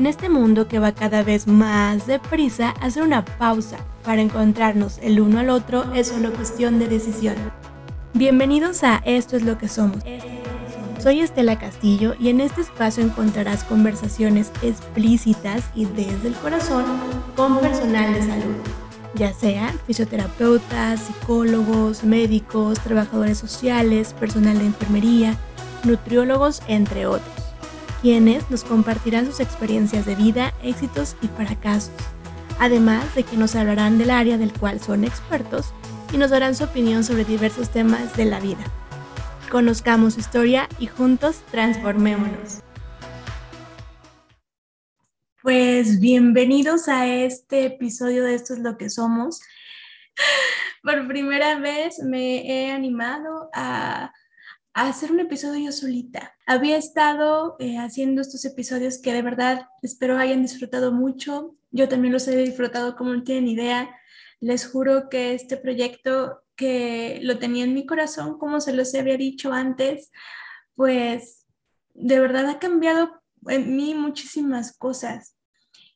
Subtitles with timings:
[0.00, 5.20] En este mundo que va cada vez más deprisa, hacer una pausa para encontrarnos el
[5.20, 7.34] uno al otro es solo cuestión de decisión.
[8.14, 9.98] Bienvenidos a Esto es lo que somos.
[10.98, 16.86] Soy Estela Castillo y en este espacio encontrarás conversaciones explícitas y desde el corazón
[17.36, 18.56] con personal de salud,
[19.14, 25.36] ya sean fisioterapeutas, psicólogos, médicos, trabajadores sociales, personal de enfermería,
[25.84, 27.39] nutriólogos, entre otros
[28.02, 31.92] quienes nos compartirán sus experiencias de vida, éxitos y fracasos,
[32.58, 35.72] además de que nos hablarán del área del cual son expertos
[36.12, 38.64] y nos darán su opinión sobre diversos temas de la vida.
[39.50, 42.60] Conozcamos su historia y juntos transformémonos.
[45.42, 49.40] Pues bienvenidos a este episodio de Esto es lo que somos.
[50.82, 54.12] Por primera vez me he animado a
[54.74, 56.34] hacer un episodio yo solita.
[56.46, 61.56] Había estado eh, haciendo estos episodios que de verdad espero hayan disfrutado mucho.
[61.70, 63.94] Yo también los he disfrutado como no tienen idea.
[64.40, 69.16] Les juro que este proyecto que lo tenía en mi corazón, como se los había
[69.16, 70.10] dicho antes,
[70.74, 71.46] pues
[71.94, 75.36] de verdad ha cambiado en mí muchísimas cosas.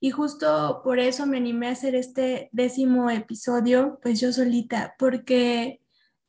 [0.01, 5.81] Y justo por eso me animé a hacer este décimo episodio, pues yo solita, porque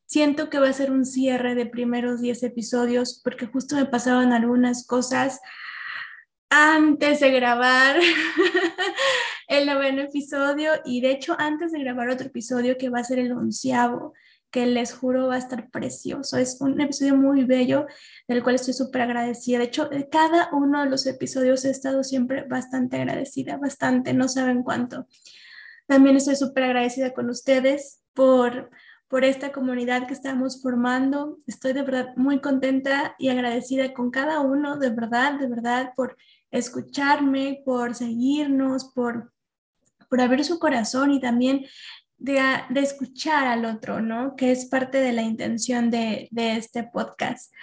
[0.06, 4.34] siento que va a ser un cierre de primeros 10 episodios porque justo me pasaban
[4.34, 5.40] algunas cosas
[6.50, 7.98] antes de grabar
[9.48, 13.20] el noveno episodio y de hecho antes de grabar otro episodio que va a ser
[13.20, 14.14] el onceavo
[14.56, 16.38] que les juro va a estar precioso.
[16.38, 17.88] Es un episodio muy bello
[18.26, 19.58] del cual estoy súper agradecida.
[19.58, 24.30] De hecho, de cada uno de los episodios he estado siempre bastante agradecida, bastante, no
[24.30, 25.08] saben cuánto.
[25.88, 28.72] También estoy súper agradecida con ustedes por
[29.16, 31.38] por esta comunidad que estamos formando.
[31.48, 36.18] Estoy de verdad muy contenta y agradecida con cada uno, de verdad, de verdad, por
[36.52, 39.32] escucharme, por seguirnos, por,
[40.10, 41.66] por abrir su corazón y también
[42.18, 44.36] de, de, escuchar al otro, ¿no?
[44.36, 47.54] Que es parte de la intención de, de este podcast.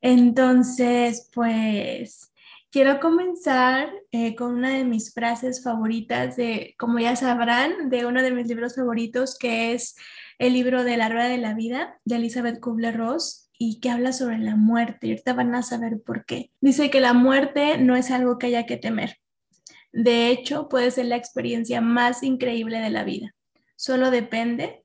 [0.00, 2.32] Entonces, pues
[2.70, 8.22] quiero comenzar eh, con una de mis frases favoritas de, como ya sabrán, de uno
[8.22, 9.96] de mis libros favoritos, que es
[10.38, 14.38] el libro de La Rueda de la Vida de Elizabeth Kubler-Ross y que habla sobre
[14.38, 15.06] la muerte.
[15.06, 16.50] Y ahorita van a saber por qué.
[16.60, 19.18] Dice que la muerte no es algo que haya que temer.
[19.92, 23.34] De hecho, puede ser la experiencia más increíble de la vida.
[23.76, 24.84] Solo depende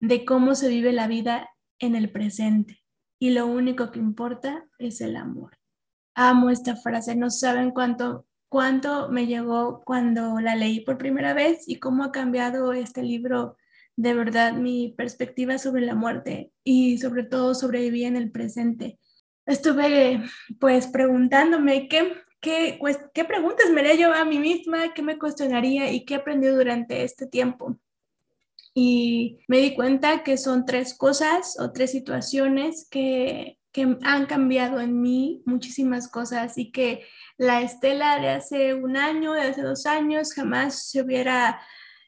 [0.00, 2.82] de cómo se vive la vida en el presente.
[3.18, 5.58] Y lo único que importa es el amor.
[6.14, 7.16] Amo esta frase.
[7.16, 12.12] No saben cuánto cuánto me llegó cuando la leí por primera vez y cómo ha
[12.12, 13.56] cambiado este libro
[13.96, 18.98] de verdad mi perspectiva sobre la muerte y sobre todo sobrevivir en el presente.
[19.46, 20.22] Estuve
[20.58, 25.18] pues preguntándome qué, qué, pues, qué preguntas me haría yo a mí misma, qué me
[25.18, 27.78] cuestionaría y qué he aprendido durante este tiempo.
[28.74, 34.80] Y me di cuenta que son tres cosas o tres situaciones que, que han cambiado
[34.80, 37.04] en mí muchísimas cosas y que
[37.36, 41.60] la Estela de hace un año, de hace dos años, jamás se hubiera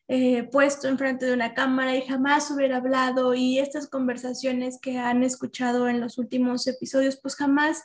[0.09, 5.25] eh, puesto enfrente de una cámara y jamás hubiera hablado y estas conversaciones que han
[5.25, 7.83] escuchado en los últimos episodios, pues jamás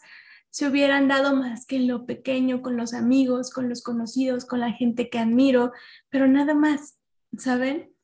[0.52, 4.60] se hubieran dado más que en lo pequeño, con los amigos, con los conocidos, con
[4.60, 5.72] la gente que admiro,
[6.10, 7.00] pero nada más,
[7.38, 7.96] ¿saben?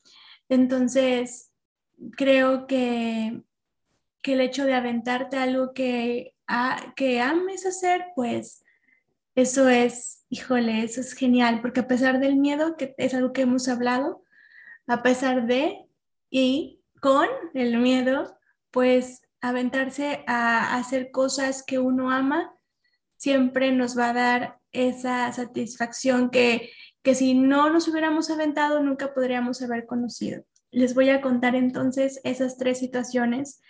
[0.49, 1.51] Entonces,
[2.15, 3.43] creo que,
[4.21, 6.33] que el hecho de aventarte algo que,
[6.95, 8.63] que ames hacer, pues
[9.37, 13.43] eso es, híjole, eso es genial, porque a pesar del miedo, que es algo que
[13.43, 14.23] hemos hablado,
[14.87, 15.85] a pesar de
[16.31, 18.35] y con el miedo,
[18.71, 22.51] pues aventarse a hacer cosas que uno ama,
[23.15, 26.71] siempre nos va a dar esa satisfacción que,
[27.03, 30.45] que si no nos hubiéramos aventado, nunca podríamos haber conocido.
[30.71, 33.61] Les voy a contar entonces esas tres situaciones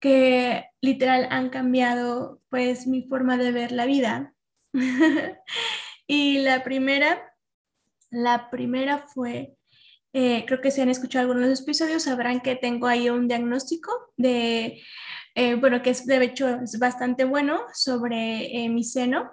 [0.00, 4.34] que literal han cambiado pues mi forma de ver la vida
[6.06, 7.32] y la primera,
[8.10, 9.56] la primera fue,
[10.12, 14.80] eh, creo que si han escuchado algunos episodios, sabrán que tengo ahí un diagnóstico de,
[15.34, 19.32] eh, bueno, que es de hecho es bastante bueno sobre eh, mi seno.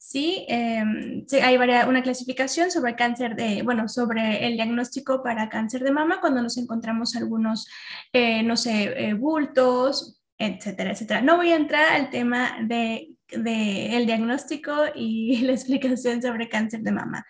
[0.00, 6.20] Sí, hay una clasificación sobre cáncer de, bueno, sobre el diagnóstico para cáncer de mama
[6.22, 7.68] cuando nos encontramos algunos,
[8.14, 11.20] no sé, bultos, etcétera, etcétera.
[11.20, 16.92] No voy a entrar al tema de del diagnóstico y la explicación sobre cáncer de
[16.92, 17.26] mama.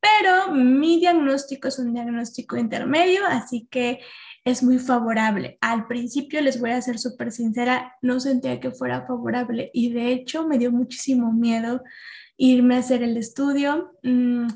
[0.00, 4.00] Pero mi diagnóstico es un diagnóstico intermedio, así que
[4.44, 5.58] es muy favorable.
[5.60, 10.12] Al principio, les voy a ser súper sincera, no sentía que fuera favorable y de
[10.12, 11.82] hecho me dio muchísimo miedo
[12.36, 13.92] irme a hacer el estudio.
[14.02, 14.46] Mm,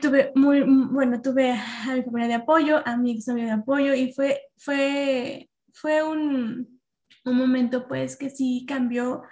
[0.00, 4.12] tuve muy, bueno, tuve a mi familia de apoyo, a mi exnovio de apoyo y
[4.12, 6.80] fue, fue, fue un,
[7.24, 9.22] un momento pues que sí cambió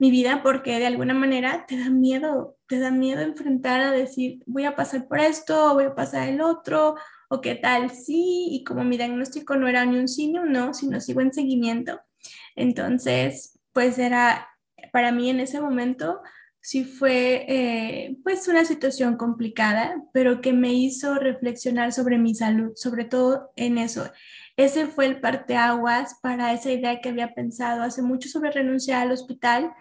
[0.00, 4.42] mi vida porque de alguna manera te da miedo, te da miedo enfrentar a decir,
[4.46, 6.96] voy a pasar por esto, voy a pasar el otro,
[7.28, 10.52] o qué tal sí, y como mi diagnóstico no era ni un sí ni un
[10.52, 12.00] no, sino sigo en seguimiento.
[12.56, 14.48] Entonces, pues era,
[14.90, 16.22] para mí en ese momento,
[16.62, 22.72] sí fue eh, pues una situación complicada, pero que me hizo reflexionar sobre mi salud,
[22.74, 24.10] sobre todo en eso.
[24.56, 29.12] Ese fue el parteaguas para esa idea que había pensado hace mucho sobre renunciar al
[29.12, 29.72] hospital,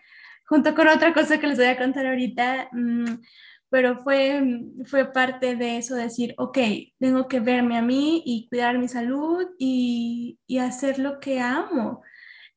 [0.50, 2.69] junto con otra cosa que les voy a contar ahorita.
[2.72, 3.22] Mm,
[3.69, 4.42] pero fue,
[4.86, 6.57] fue parte de eso, decir, ok,
[7.00, 12.01] tengo que verme a mí y cuidar mi salud y, y hacer lo que amo.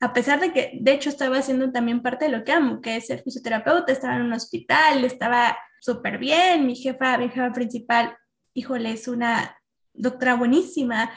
[0.00, 2.97] A pesar de que, de hecho, estaba haciendo también parte de lo que amo, que
[2.97, 8.17] es ser fisioterapeuta, estaba en un hospital, estaba súper bien, mi jefa, mi jefa principal,
[8.55, 9.56] híjole, es una
[9.93, 11.11] doctora buenísima,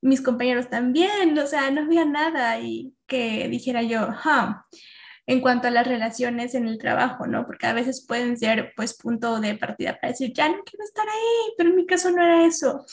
[0.00, 4.54] mis compañeros también, o sea, no había nada y que dijera yo, huh,
[5.26, 7.46] en cuanto a las relaciones en el trabajo, ¿no?
[7.46, 11.08] Porque a veces pueden ser pues punto de partida para decir, ya no quiero estar
[11.08, 12.84] ahí, pero en mi caso no era eso.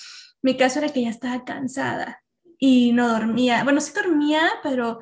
[0.41, 2.23] Mi caso era que ya estaba cansada
[2.57, 3.63] y no dormía.
[3.63, 4.99] Bueno, sí dormía, pero,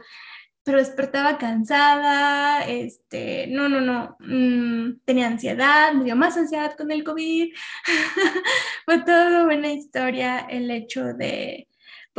[0.64, 6.92] pero despertaba cansada, este, no, no, no, mm, tenía ansiedad, me dio más ansiedad con
[6.92, 7.54] el COVID.
[8.86, 11.69] Fue toda una historia el hecho de,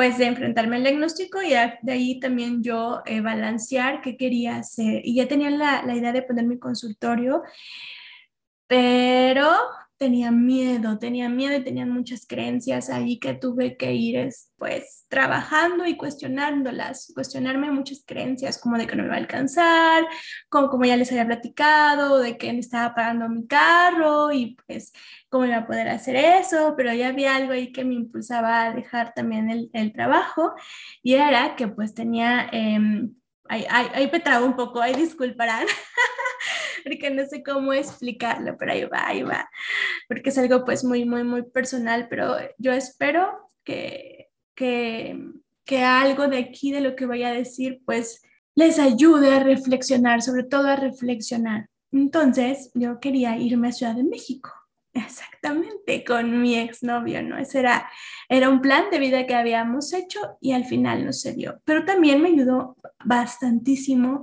[0.01, 5.03] pues de enfrentarme al diagnóstico y de ahí también yo eh, balancear qué quería hacer.
[5.05, 7.43] Y ya tenía la, la idea de poner mi consultorio,
[8.67, 9.53] pero
[10.01, 15.85] tenía miedo, tenía miedo y tenía muchas creencias ahí que tuve que ir pues trabajando
[15.85, 20.07] y cuestionándolas, cuestionarme muchas creencias como de que no me va a alcanzar,
[20.49, 24.95] como, como ya les había platicado, de que me estaba pagando mi carro y pues
[25.29, 28.73] cómo iba a poder hacer eso, pero ya había algo ahí que me impulsaba a
[28.73, 30.55] dejar también el, trabajo
[31.03, 32.49] y era que pues tenía...
[32.53, 33.11] Eh,
[33.51, 35.67] ahí, ahí, me trago un poco, ahí disculparán,
[36.85, 39.51] porque no sé cómo explicarlo, pero ahí va, ahí va,
[40.09, 45.19] porque es algo pues muy, muy, muy personal, pero yo espero que, que,
[45.65, 48.23] que algo de aquí, de lo que voy a decir, pues
[48.55, 51.69] les ayude a reflexionar, sobre todo a reflexionar.
[51.93, 54.51] Entonces, yo quería irme a Ciudad de México.
[54.93, 57.39] Exactamente, con mi exnovio, ¿no?
[57.39, 57.89] Ese era,
[58.29, 61.61] era un plan de vida que habíamos hecho y al final no se dio.
[61.65, 64.23] Pero también me ayudó bastantísimo,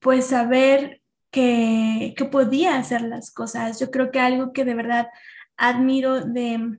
[0.00, 3.78] pues, saber que, que podía hacer las cosas.
[3.78, 5.08] Yo creo que algo que de verdad
[5.56, 6.78] admiro de,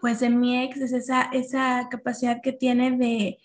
[0.00, 3.38] pues, de mi ex es esa, esa capacidad que tiene de,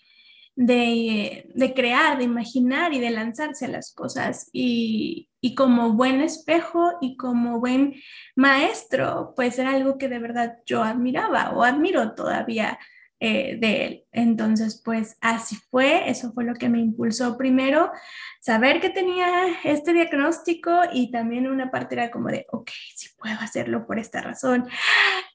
[0.56, 4.48] de, de, crear, de imaginar y de lanzarse a las cosas.
[4.54, 7.94] Y, y, como buen espejo y como buen
[8.36, 12.78] maestro, pues era algo que de verdad yo admiraba o admiro todavía
[13.24, 14.04] eh, de él.
[14.10, 17.92] Entonces, pues así fue, eso fue lo que me impulsó primero,
[18.40, 23.36] saber que tenía este diagnóstico y también una parte era como de, ok, sí puedo
[23.38, 24.68] hacerlo por esta razón,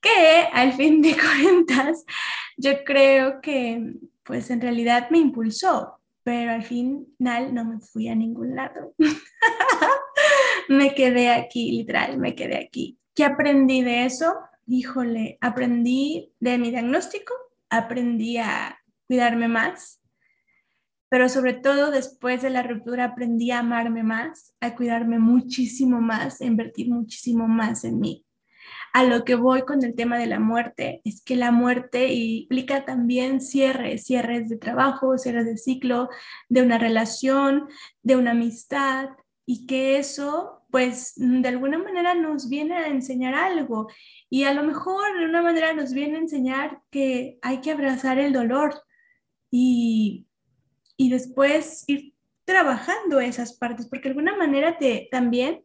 [0.01, 2.03] que al fin de cuentas,
[2.57, 3.93] yo creo que
[4.23, 8.93] pues en realidad me impulsó, pero al final no me fui a ningún lado.
[10.67, 12.99] me quedé aquí, literal, me quedé aquí.
[13.15, 14.35] ¿Qué aprendí de eso?
[14.65, 17.33] Híjole, aprendí de mi diagnóstico,
[17.69, 20.01] aprendí a cuidarme más,
[21.07, 26.41] pero sobre todo después de la ruptura aprendí a amarme más, a cuidarme muchísimo más,
[26.41, 28.26] a invertir muchísimo más en mí
[28.97, 32.83] a lo que voy con el tema de la muerte es que la muerte implica
[32.83, 36.09] también cierres, cierres de trabajo, cierres de ciclo,
[36.49, 37.67] de una relación,
[38.01, 39.09] de una amistad,
[39.45, 43.87] y que eso, pues, de alguna manera nos viene a enseñar algo.
[44.31, 48.17] Y a lo mejor de una manera nos viene a enseñar que hay que abrazar
[48.17, 48.81] el dolor
[49.51, 50.25] y,
[50.97, 55.61] y después ir trabajando esas partes, porque de alguna manera te, también,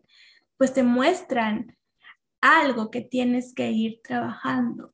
[0.58, 1.74] pues, te muestran
[2.42, 4.92] algo que tienes que ir trabajando.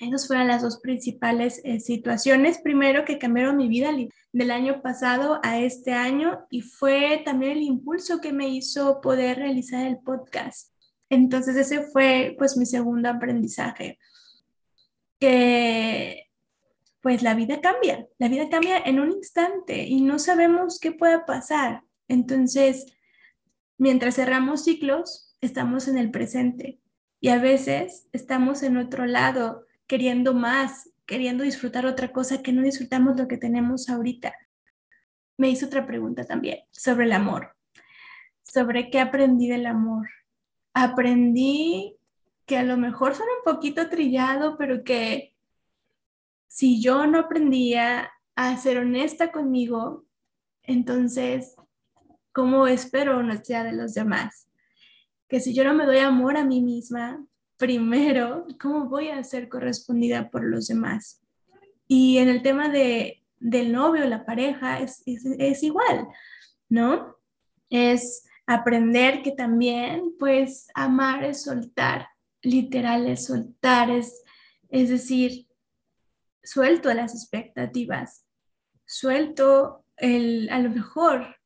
[0.00, 2.58] Esas fueron las dos principales eh, situaciones.
[2.58, 3.90] Primero, que cambiaron mi vida
[4.32, 9.38] del año pasado a este año y fue también el impulso que me hizo poder
[9.38, 10.72] realizar el podcast.
[11.08, 13.98] Entonces, ese fue pues mi segundo aprendizaje.
[15.18, 16.24] Que
[17.00, 21.20] pues la vida cambia, la vida cambia en un instante y no sabemos qué puede
[21.20, 21.84] pasar.
[22.08, 22.86] Entonces,
[23.78, 26.80] mientras cerramos ciclos, estamos en el presente
[27.20, 32.62] y a veces estamos en otro lado queriendo más queriendo disfrutar otra cosa que no
[32.62, 34.34] disfrutamos lo que tenemos ahorita.
[35.38, 37.54] Me hizo otra pregunta también sobre el amor,
[38.42, 40.08] sobre qué aprendí del amor.
[40.74, 41.96] Aprendí
[42.44, 45.34] que a lo mejor suena un poquito trillado, pero que
[46.48, 50.04] si yo no aprendía a ser honesta conmigo,
[50.62, 51.54] entonces,
[52.32, 54.48] ¿cómo espero honestidad de los demás?
[55.28, 57.24] Que si yo no me doy amor a mí misma,
[57.56, 61.22] primero, ¿cómo voy a ser correspondida por los demás?
[61.88, 66.08] Y en el tema de, del novio, la pareja, es, es, igual,
[66.68, 67.16] ¿no?
[67.70, 72.08] Es aprender que también, pues, amar es soltar,
[72.42, 74.22] literal es soltar, es,
[74.68, 75.46] es decir,
[76.42, 78.24] suelto las expectativas,
[78.84, 81.36] suelto el, a lo mejor,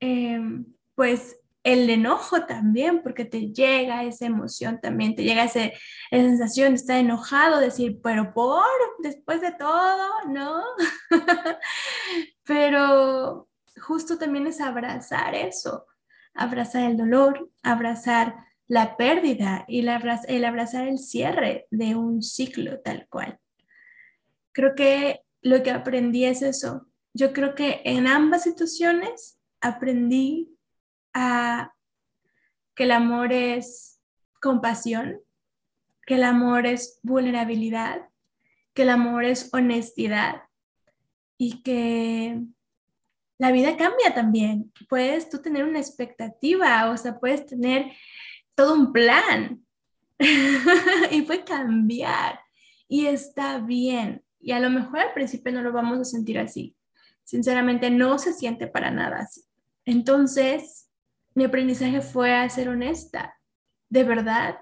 [0.00, 5.70] em, pues el enojo también, porque te llega esa emoción también, te llega esa
[6.10, 8.64] sensación de estar enojado, decir, pero por,
[8.98, 10.62] después de todo, ¿no?
[12.44, 13.48] pero
[13.80, 15.86] justo también es abrazar eso,
[16.34, 23.06] abrazar el dolor, abrazar la pérdida y el abrazar el cierre de un ciclo tal
[23.08, 23.38] cual.
[24.52, 26.86] Creo que lo que aprendí es eso.
[27.14, 30.53] Yo creo que en ambas situaciones aprendí
[31.14, 31.74] a
[32.74, 34.00] que el amor es
[34.40, 35.20] compasión,
[36.06, 38.08] que el amor es vulnerabilidad,
[38.74, 40.42] que el amor es honestidad
[41.38, 42.40] y que
[43.38, 44.72] la vida cambia también.
[44.88, 47.92] Puedes tú tener una expectativa, o sea, puedes tener
[48.54, 49.64] todo un plan
[51.10, 52.40] y puede cambiar
[52.88, 54.22] y está bien.
[54.40, 56.76] Y a lo mejor al principio no lo vamos a sentir así.
[57.24, 59.42] Sinceramente, no se siente para nada así.
[59.86, 60.90] Entonces,
[61.34, 63.38] mi aprendizaje fue a ser honesta.
[63.88, 64.56] ¿De verdad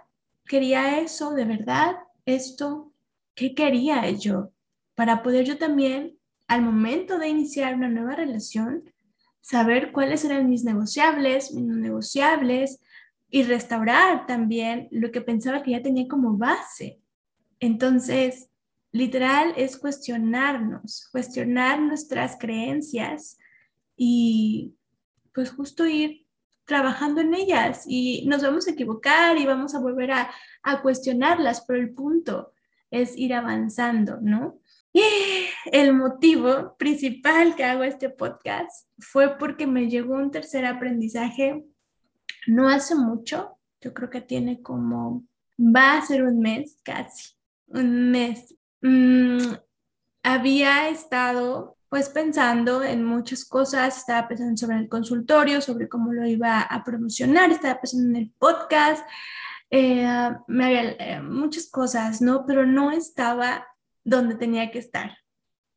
[0.47, 1.33] quería eso?
[1.33, 2.93] ¿De verdad esto?
[3.35, 4.53] ¿Qué quería yo?
[4.95, 8.85] Para poder yo también, al momento de iniciar una nueva relación,
[9.41, 12.81] saber cuáles eran mis negociables, mis no negociables
[13.29, 17.01] y restaurar también lo que pensaba que ya tenía como base.
[17.61, 18.51] Entonces,
[18.93, 23.39] literal es cuestionarnos, cuestionar nuestras creencias
[23.97, 24.75] y
[25.33, 26.22] pues justo ir
[26.65, 30.31] trabajando en ellas y nos vamos a equivocar y vamos a volver a,
[30.83, 32.53] cuestionarlas, pero el punto
[32.91, 34.61] es ir avanzando, ¿no?
[34.93, 35.03] Y
[35.73, 41.65] el motivo principal que hago este podcast fue porque me llegó un tercer aprendizaje
[42.47, 45.25] no hace mucho, yo creo que tiene como,
[45.59, 47.35] va a ser un mes casi,
[47.67, 48.55] un mes.
[48.81, 49.55] Mm,
[50.23, 56.27] había estado pues pensando en muchas cosas, estaba pensando sobre el consultorio, sobre cómo lo
[56.27, 59.07] iba a promocionar, estaba pensando en el podcast,
[59.69, 60.09] eh,
[60.47, 62.47] me había eh, muchas cosas, ¿no?
[62.47, 63.67] Pero no estaba
[64.03, 65.19] donde tenía que estar,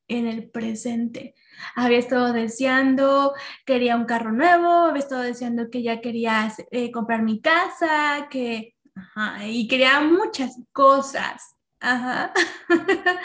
[0.08, 1.36] en el presente.
[1.76, 3.34] Había estado deseando,
[3.66, 8.74] quería un carro nuevo, había estado deseando que ya quería eh, comprar mi casa, que,
[9.42, 12.34] y quería muchas cosas Ajá.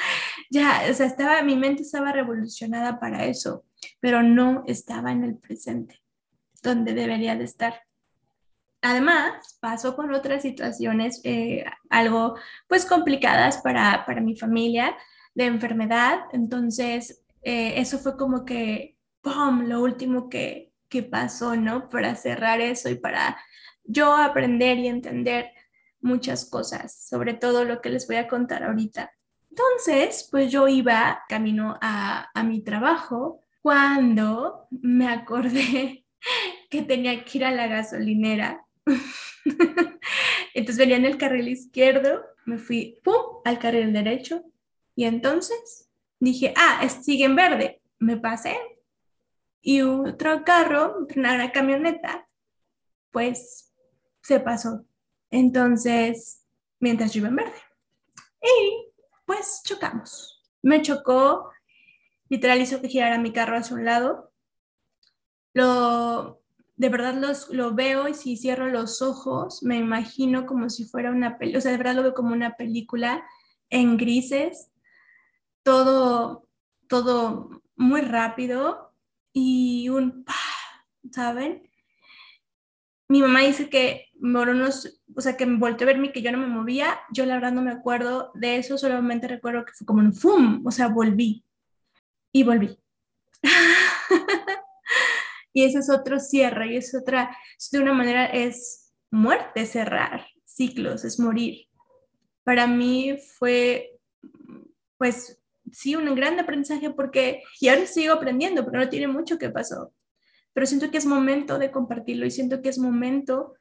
[0.50, 3.64] ya, o sea, estaba, mi mente estaba revolucionada para eso,
[4.00, 6.02] pero no estaba en el presente,
[6.62, 7.82] donde debería de estar.
[8.82, 12.34] Además, pasó con otras situaciones eh, algo
[12.66, 14.96] pues complicadas para, para, mi familia
[15.34, 21.88] de enfermedad, entonces eh, eso fue como que, ¡pum!, lo último que, que pasó, ¿no?
[21.88, 23.38] Para cerrar eso y para
[23.84, 25.50] yo aprender y entender
[26.00, 29.12] muchas cosas, sobre todo lo que les voy a contar ahorita.
[29.50, 36.06] Entonces, pues yo iba camino a, a mi trabajo cuando me acordé
[36.70, 38.64] que tenía que ir a la gasolinera.
[40.54, 43.40] entonces venía en el carril izquierdo, me fui ¡pum!
[43.44, 44.42] al carril derecho
[44.94, 45.88] y entonces
[46.18, 48.56] dije, ah, sigue en verde, me pasé
[49.62, 52.26] y otro carro, una camioneta,
[53.10, 53.74] pues
[54.22, 54.86] se pasó
[55.30, 56.46] entonces,
[56.78, 57.62] mientras yo iba en verde.
[58.42, 58.92] Y
[59.26, 60.42] pues chocamos.
[60.62, 61.50] Me chocó,
[62.28, 64.32] literal hizo que girara mi carro hacia un lado.
[65.52, 66.40] Lo,
[66.76, 71.10] de verdad los, lo veo y si cierro los ojos, me imagino como si fuera
[71.10, 73.22] una película, o sea, de verdad lo veo como una película
[73.68, 74.70] en grises,
[75.62, 76.48] todo,
[76.88, 78.94] todo muy rápido
[79.32, 80.24] y un,
[81.12, 81.69] ¿saben?
[83.10, 86.38] Mi mamá dice que unos, o sea, que me volteó a verme que yo no
[86.38, 90.00] me movía, yo la verdad no me acuerdo de eso, solamente recuerdo que fue como
[90.00, 90.64] un ¡fum!
[90.64, 91.44] O sea, volví
[92.30, 92.78] y volví.
[95.52, 97.36] y ese es otro cierre y es otra,
[97.72, 101.66] de una manera es muerte, cerrar ciclos, es morir.
[102.44, 103.98] Para mí fue,
[104.98, 109.50] pues, sí, un gran aprendizaje porque, y ahora sigo aprendiendo, pero no tiene mucho que
[109.50, 109.92] pasó.
[110.52, 113.54] Pero siento que es momento de compartirlo y siento que es momento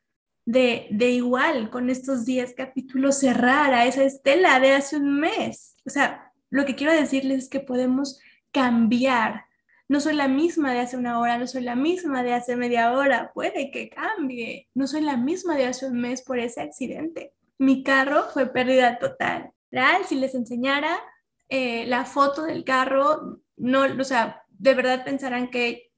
[0.45, 5.75] de, de igual con estos 10 capítulos cerrar a esa estela de hace un mes.
[5.85, 8.19] O sea, lo que quiero decirles es que podemos
[8.51, 9.45] cambiar.
[9.87, 12.93] No soy la misma de hace una hora, no soy la misma de hace media
[12.93, 14.67] hora, puede que cambie.
[14.73, 17.33] No soy la misma de hace un mes por ese accidente.
[17.57, 19.51] Mi carro fue pérdida total.
[19.71, 20.99] Real, si les enseñara
[21.49, 25.88] eh, la foto del carro, no, o sea, de verdad pensarán que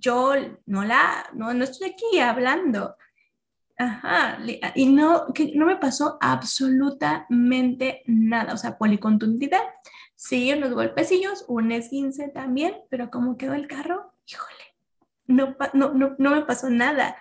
[0.00, 0.34] yo
[0.66, 2.96] no la, no, no estoy aquí hablando.
[3.78, 4.38] Ajá,
[4.74, 9.60] y no, que no me pasó absolutamente nada, o sea, policontundida,
[10.14, 14.14] sí, unos golpecillos, un esguince también, pero ¿cómo quedó el carro?
[14.26, 14.64] Híjole,
[15.26, 17.16] no, no, no, no me pasó nada.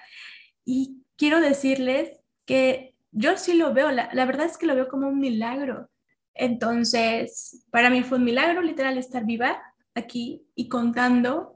[0.64, 4.88] Y quiero decirles que yo sí lo veo, la, la verdad es que lo veo
[4.88, 5.90] como un milagro.
[6.34, 9.62] Entonces, para mí fue un milagro literal estar viva
[9.94, 11.55] aquí y contando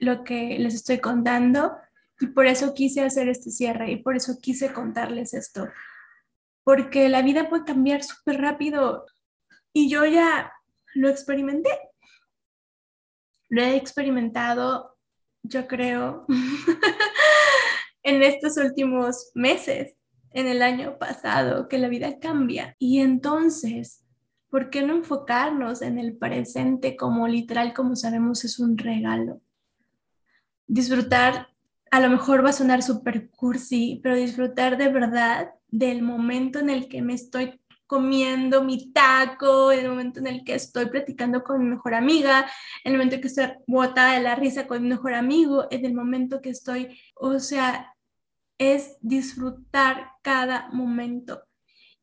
[0.00, 1.76] lo que les estoy contando
[2.18, 5.68] y por eso quise hacer este cierre y por eso quise contarles esto.
[6.64, 9.06] Porque la vida puede cambiar súper rápido
[9.72, 10.52] y yo ya
[10.94, 11.70] lo experimenté.
[13.48, 14.96] Lo he experimentado,
[15.42, 16.26] yo creo,
[18.02, 19.96] en estos últimos meses,
[20.32, 22.76] en el año pasado, que la vida cambia.
[22.78, 24.04] Y entonces,
[24.48, 29.40] ¿por qué no enfocarnos en el presente como literal, como sabemos, es un regalo?
[30.72, 31.48] Disfrutar
[31.90, 36.70] a lo mejor va a sonar súper cursi, pero disfrutar de verdad del momento en
[36.70, 41.58] el que me estoy comiendo mi taco, el momento en el que estoy platicando con
[41.58, 42.48] mi mejor amiga,
[42.84, 45.94] el momento en que estoy botada de la risa con mi mejor amigo, en el
[45.94, 47.96] momento que estoy, o sea,
[48.56, 51.42] es disfrutar cada momento.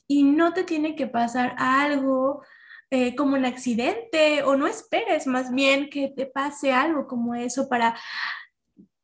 [0.08, 2.44] Y no te tiene que pasar algo
[2.90, 7.70] eh, como un accidente o no esperes más bien que te pase algo como eso
[7.70, 7.96] para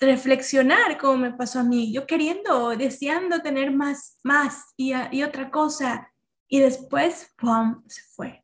[0.03, 5.49] reflexionar como me pasó a mí, yo queriendo, deseando tener más, más y, y otra
[5.51, 6.11] cosa,
[6.47, 8.43] y después, ¡pum!, se fue.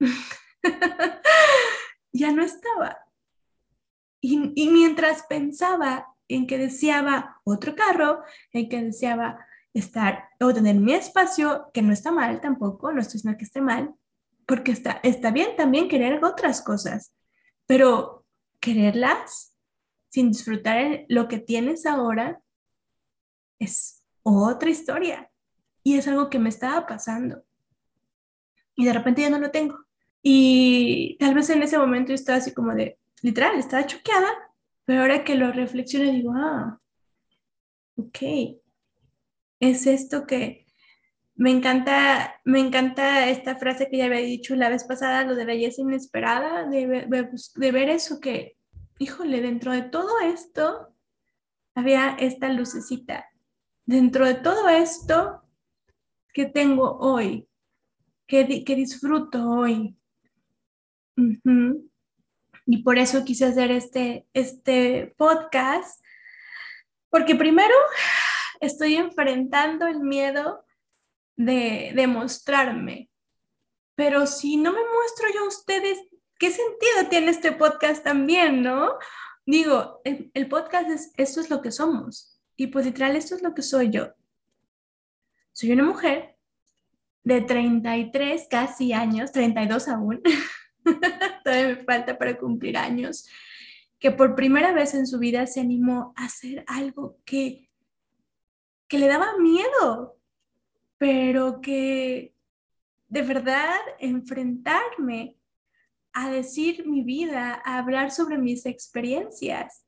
[2.12, 2.98] ya no estaba.
[4.20, 8.22] Y, y, mientras pensaba en que deseaba otro carro,
[8.52, 13.18] en que deseaba estar o tener mi espacio, que no está mal tampoco, no estoy
[13.18, 13.94] diciendo que esté mal,
[14.46, 17.14] porque está, está bien también querer otras cosas,
[17.66, 18.24] pero
[18.60, 19.53] quererlas
[20.14, 22.40] sin disfrutar lo que tienes ahora,
[23.58, 25.28] es otra historia.
[25.82, 27.42] Y es algo que me estaba pasando.
[28.76, 29.76] Y de repente ya no lo tengo.
[30.22, 34.28] Y tal vez en ese momento yo estaba así como de, literal, estaba choqueada,
[34.84, 36.78] pero ahora que lo reflexiono digo, ah,
[37.96, 38.18] ok,
[39.58, 40.64] es esto que
[41.34, 45.44] me encanta, me encanta esta frase que ya había dicho la vez pasada, lo de
[45.44, 47.08] belleza inesperada, de,
[47.56, 48.56] de ver eso que
[48.98, 50.94] híjole, dentro de todo esto
[51.74, 53.28] había esta lucecita.
[53.86, 55.42] Dentro de todo esto
[56.32, 57.48] que tengo hoy,
[58.26, 59.96] que, disfruto hoy.
[62.66, 66.02] Y por eso quise hacer este, este podcast,
[67.10, 67.74] porque primero
[68.60, 70.64] estoy enfrentando el miedo
[71.36, 73.10] de, de mostrarme,
[73.94, 75.98] pero si no me muestro yo a ustedes,
[76.44, 78.98] ¿qué sentido tiene este podcast también, no?
[79.46, 82.38] Digo, el, podcast es, esto es lo que somos.
[82.54, 84.12] Y pues literal, esto es lo que soy yo.
[85.52, 86.36] Soy una mujer
[87.22, 90.20] de 33 casi años, 32 aún,
[91.44, 93.26] todavía me falta para cumplir años,
[93.98, 97.70] que por primera vez en su vida se animó a hacer algo que,
[98.86, 100.18] que le daba miedo,
[100.98, 102.34] pero que
[103.08, 105.38] de verdad enfrentarme
[106.14, 109.84] a decir mi vida, a hablar sobre mis experiencias.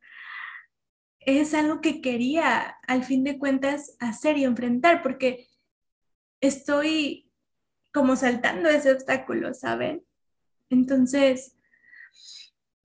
[1.20, 5.48] Es algo que quería, al fin de cuentas, hacer y enfrentar, porque
[6.40, 7.30] estoy
[7.92, 10.04] como saltando ese obstáculo, ¿saben?
[10.68, 11.56] Entonces,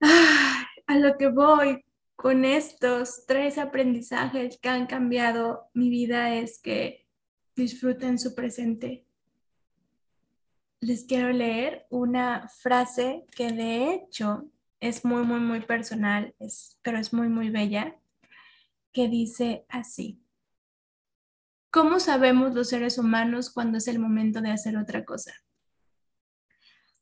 [0.00, 1.84] a lo que voy
[2.16, 7.06] con estos tres aprendizajes que han cambiado mi vida es que
[7.56, 9.04] disfruten su presente,
[10.82, 16.98] les quiero leer una frase que de hecho es muy, muy, muy personal, es, pero
[16.98, 17.96] es muy, muy bella,
[18.92, 20.20] que dice así.
[21.70, 25.32] ¿Cómo sabemos los seres humanos cuando es el momento de hacer otra cosa?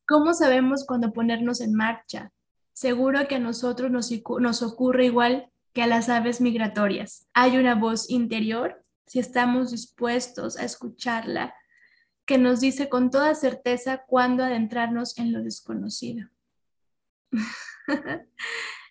[0.06, 2.32] ¿Cómo sabemos cuando ponernos en marcha?
[2.74, 7.28] Seguro que a nosotros nos, nos ocurre igual que a las aves migratorias.
[7.32, 11.54] Hay una voz interior, si estamos dispuestos a escucharla
[12.24, 16.28] que nos dice con toda certeza cuándo adentrarnos en lo desconocido.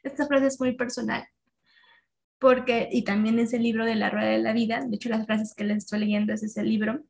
[0.04, 1.28] Esta frase es muy personal,
[2.38, 5.26] porque, y también es el libro de la rueda de la vida, de hecho las
[5.26, 7.04] frases que les estoy leyendo es ese libro,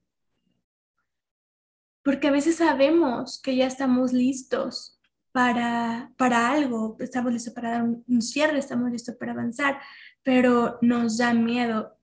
[2.04, 5.00] porque a veces sabemos que ya estamos listos
[5.32, 9.80] para, para algo, estamos listos para dar un, un cierre, estamos listos para avanzar,
[10.24, 12.00] pero nos da miedo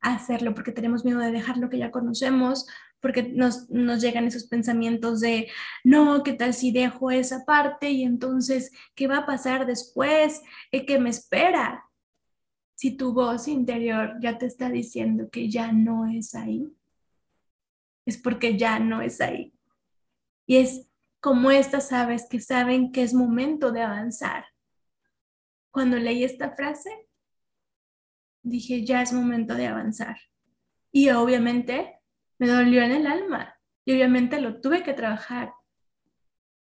[0.00, 2.66] hacerlo porque tenemos miedo de dejar lo que ya conocemos
[3.04, 5.50] porque nos, llegan esos pensamientos de,
[5.84, 7.90] no, ¿qué tal si dejo esa parte?
[7.90, 10.40] Y entonces, ¿qué va a pasar después?
[10.70, 11.84] ¿Qué me espera?
[12.74, 16.74] Si tu voz interior ya te está diciendo que ya no es ahí,
[18.06, 19.52] es porque ya no es ahí.
[20.46, 20.88] Y es
[21.20, 24.46] como estas aves que saben que es momento de avanzar.
[25.70, 27.06] Cuando leí esta frase,
[28.42, 30.16] dije, ya es momento de avanzar.
[30.90, 32.00] Y obviamente
[32.38, 35.52] me dolió en el alma y obviamente lo tuve que trabajar,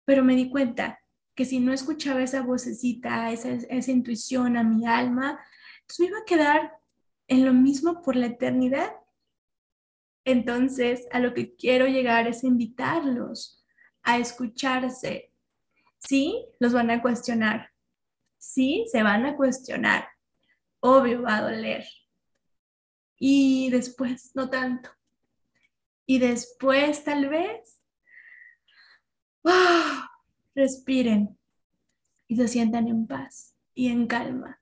[0.05, 0.99] pero me di cuenta
[1.35, 5.39] que si no escuchaba esa vocecita, esa, esa intuición a mi alma,
[5.87, 6.73] pues me iba a quedar
[7.27, 8.93] en lo mismo por la eternidad.
[10.25, 13.65] Entonces, a lo que quiero llegar es invitarlos
[14.03, 15.31] a escucharse.
[15.97, 17.71] Sí, los van a cuestionar.
[18.37, 20.07] Sí, se van a cuestionar.
[20.81, 21.85] Obvio va a doler.
[23.17, 24.89] Y después, no tanto.
[26.13, 27.83] Y después tal vez
[29.45, 30.11] ¡ah!
[30.53, 31.39] respiren
[32.27, 34.59] y se sientan en paz y en calma.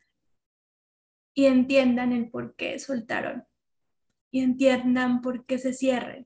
[1.34, 3.44] Y entiendan el por qué soltaron.
[4.32, 6.26] Y entiendan por qué se cierren.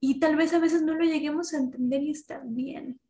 [0.00, 3.00] Y tal vez a veces no lo lleguemos a entender y está bien.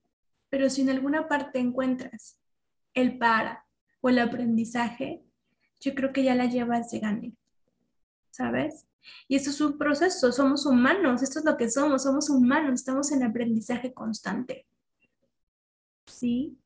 [0.49, 2.39] Pero si en alguna parte encuentras
[2.95, 3.67] el para
[4.01, 5.25] o el aprendizaje,
[5.81, 7.37] yo creo que ya la llevas de.
[8.31, 8.87] ¿Sabes?
[9.29, 13.11] Y esto es un proceso, somos humanos, esto es lo que somos, somos humanos, estamos
[13.13, 14.67] en aprendizaje constante.
[16.07, 16.59] ¿Sí?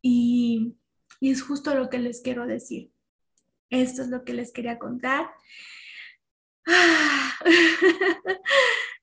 [0.00, 0.76] Y,
[1.20, 2.92] es justo lo que les quiero decir.
[3.70, 5.30] Esto es lo que les quería contar.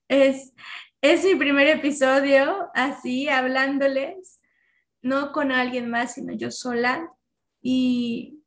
[0.08, 0.52] es,
[1.00, 4.40] es mi primer episodio así, hablándoles,
[5.00, 7.10] no con alguien más, sino yo sola.
[7.62, 8.39] Y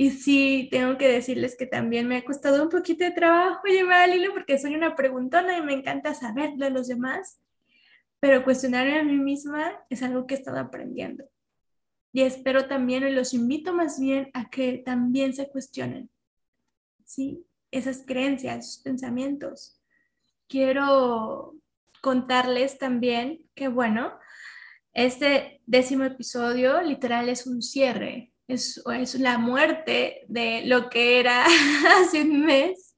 [0.00, 4.02] y sí, tengo que decirles que también me ha costado un poquito de trabajo llevar
[4.02, 7.40] al hilo porque soy una preguntona y me encanta saber de los demás,
[8.20, 11.24] pero cuestionarme a mí misma es algo que he estado aprendiendo.
[12.12, 16.08] Y espero también, y los invito más bien a que también se cuestionen,
[17.04, 17.44] ¿sí?
[17.72, 19.82] Esas creencias, esos pensamientos.
[20.46, 21.56] Quiero
[22.02, 24.12] contarles también que, bueno,
[24.92, 31.44] este décimo episodio literal es un cierre es, es la muerte de lo que era
[32.00, 32.96] hace un mes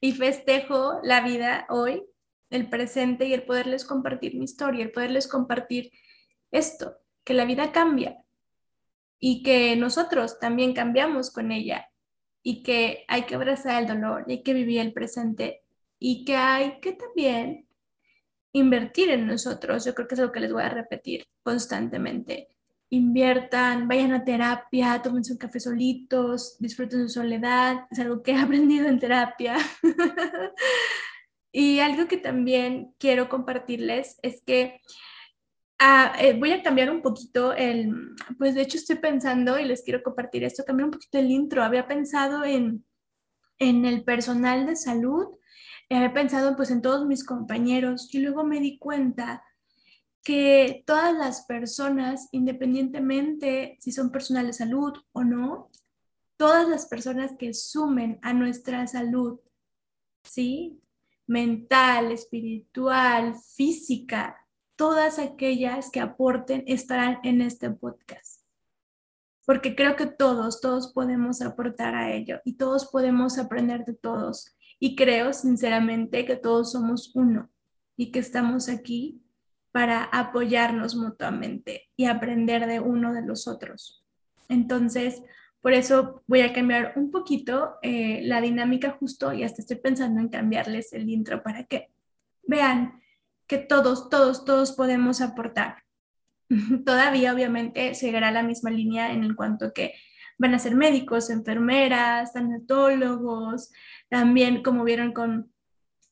[0.00, 2.02] y festejo la vida hoy,
[2.48, 5.92] el presente y el poderles compartir mi historia, el poderles compartir
[6.50, 8.16] esto, que la vida cambia
[9.20, 11.86] y que nosotros también cambiamos con ella
[12.42, 15.62] y que hay que abrazar el dolor y hay que vivir el presente
[15.98, 17.68] y que hay que también
[18.52, 19.84] invertir en nosotros.
[19.84, 22.48] Yo creo que es lo que les voy a repetir constantemente
[22.90, 28.36] inviertan, vayan a terapia, tómense un café solitos, disfruten su soledad, es algo que he
[28.38, 29.56] aprendido en terapia.
[31.52, 34.80] y algo que también quiero compartirles es que
[35.78, 39.82] ah, eh, voy a cambiar un poquito el, pues de hecho estoy pensando y les
[39.82, 42.84] quiero compartir esto, cambiar un poquito el intro, había pensado en,
[43.58, 45.28] en el personal de salud,
[45.88, 49.44] había pensado pues en todos mis compañeros y luego me di cuenta
[50.22, 55.70] que todas las personas, independientemente si son personal de salud o no,
[56.36, 59.40] todas las personas que sumen a nuestra salud,
[60.22, 60.80] ¿sí?
[61.26, 64.36] Mental, espiritual, física,
[64.76, 68.42] todas aquellas que aporten estarán en este podcast.
[69.44, 74.56] Porque creo que todos, todos podemos aportar a ello y todos podemos aprender de todos.
[74.78, 77.50] Y creo sinceramente que todos somos uno
[77.96, 79.20] y que estamos aquí
[79.72, 84.04] para apoyarnos mutuamente y aprender de uno de los otros.
[84.48, 85.22] Entonces,
[85.60, 90.20] por eso voy a cambiar un poquito eh, la dinámica justo y hasta estoy pensando
[90.20, 91.90] en cambiarles el intro para que
[92.44, 93.00] vean
[93.46, 95.82] que todos, todos, todos podemos aportar.
[96.84, 99.94] Todavía obviamente seguirá la misma línea en cuanto que
[100.38, 103.70] van a ser médicos, enfermeras, tanatólogos,
[104.08, 105.52] también como vieron con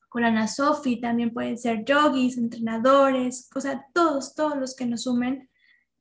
[0.09, 5.03] con Ana Sofi, también pueden ser yogis, entrenadores, o sea, todos, todos los que nos
[5.03, 5.49] sumen.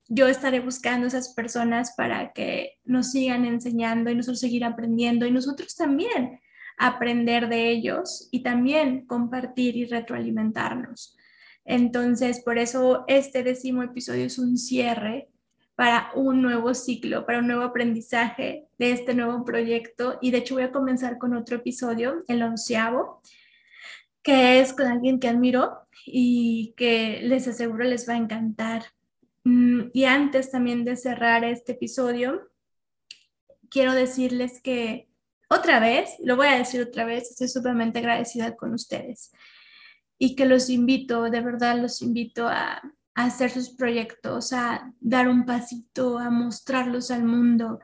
[0.09, 5.31] Yo estaré buscando esas personas para que nos sigan enseñando y nosotros seguir aprendiendo y
[5.31, 6.41] nosotros también
[6.79, 11.17] aprender de ellos y también compartir y retroalimentarnos.
[11.65, 15.29] Entonces, por eso este décimo episodio es un cierre
[15.75, 20.19] para un nuevo ciclo, para un nuevo aprendizaje de este nuevo proyecto.
[20.23, 23.21] Y de hecho voy a comenzar con otro episodio, el onceavo,
[24.29, 28.83] que es con alguien que admiro y que les aseguro les va a encantar.
[29.45, 32.51] Mm, y antes también de cerrar este episodio,
[33.71, 35.09] quiero decirles que
[35.49, 39.33] otra vez, lo voy a decir otra vez, estoy súper agradecida con ustedes
[40.19, 42.83] y que los invito, de verdad los invito a,
[43.15, 47.81] hacer sus proyectos, a dar un pasito, a mostrarlos al mundo,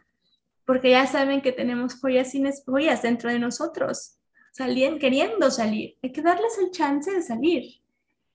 [0.66, 2.34] porque ya saben que tenemos joyas
[2.66, 4.18] joyas dentro de nosotros,
[4.54, 5.98] saliendo, queriendo salir.
[6.02, 7.82] Hay que darles el chance de salir.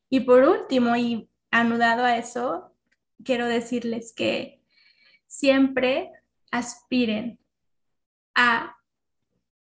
[0.10, 2.76] Y por último, y anudado a eso,
[3.24, 4.62] quiero decirles que
[5.28, 6.12] siempre
[6.52, 7.40] aspiren
[8.36, 8.78] a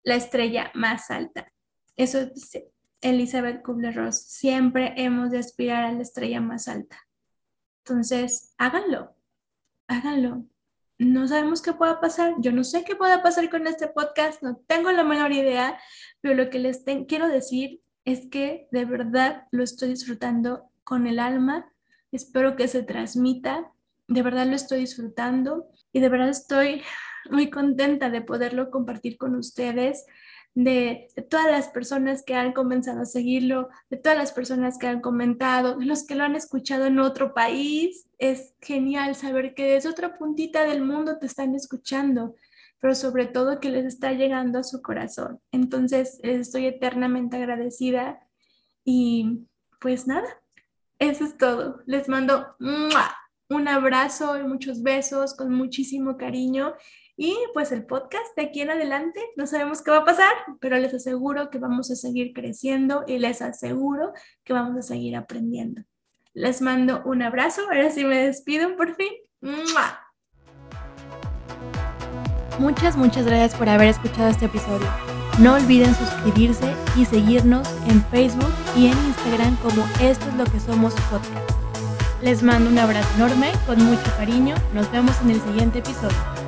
[0.03, 1.53] la estrella más alta.
[1.95, 4.17] Eso dice Elizabeth Kubler-Ross.
[4.17, 7.07] Siempre hemos de aspirar a la estrella más alta.
[7.85, 9.15] Entonces, háganlo,
[9.89, 10.47] háganlo.
[10.99, 12.35] No sabemos qué pueda pasar.
[12.39, 15.79] Yo no sé qué pueda pasar con este podcast, no tengo la menor idea,
[16.21, 21.19] pero lo que les quiero decir es que de verdad lo estoy disfrutando con el
[21.19, 21.71] alma.
[22.13, 23.73] Espero que se transmita.
[24.09, 26.83] De verdad lo estoy disfrutando y de verdad estoy
[27.31, 30.07] muy contenta de poderlo compartir con ustedes
[30.57, 35.03] de, todas las personas que han comenzado a seguirlo, de todas las personas que han
[35.03, 38.09] comentado, de los que lo han escuchado en otro país.
[38.19, 42.35] Es genial saber que desde otra puntita del mundo te están escuchando,
[42.81, 45.41] pero sobre todo que les está llegando a su corazón.
[45.53, 48.19] Entonces, estoy eternamente agradecida
[48.83, 49.47] y
[49.79, 50.41] pues nada,
[50.99, 51.83] eso es todo.
[51.85, 52.57] Les mando
[53.51, 56.73] un abrazo y muchos besos con muchísimo cariño
[57.17, 60.77] y pues el podcast de aquí en adelante, no sabemos qué va a pasar, pero
[60.77, 64.13] les aseguro que vamos a seguir creciendo y les aseguro
[64.45, 65.83] que vamos a seguir aprendiendo.
[66.35, 69.13] Les mando un abrazo, ahora sí me despido por fin.
[72.59, 74.87] Muchas, muchas gracias por haber escuchado este episodio.
[75.39, 80.61] No olviden suscribirse y seguirnos en Facebook y en Instagram como Esto es lo que
[80.61, 81.51] somos podcast.
[82.23, 84.55] Les mando un abrazo enorme, con mucho cariño.
[84.75, 86.46] Nos vemos en el siguiente episodio.